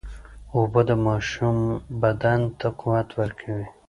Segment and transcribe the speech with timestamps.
[0.55, 1.57] اوبه د ماشوم
[2.01, 3.67] بدن ته قوت ورکوي.